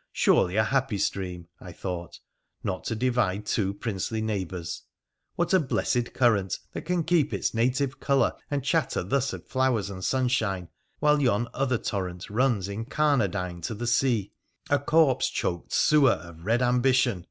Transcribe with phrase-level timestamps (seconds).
[0.12, 2.12] 'Surely a happy stream,' I thought,•
[2.62, 4.82] not to divide two princely neigh bours!
[5.34, 9.90] What a blessed current that can keep its native colour and chatter thus of flowers
[9.90, 10.68] and sunshine,
[11.00, 14.30] while yon other torrent runs incarnadine to the sea—
[14.70, 17.26] a corpse choked sewer of red ambition